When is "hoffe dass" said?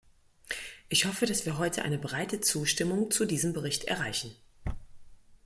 1.05-1.45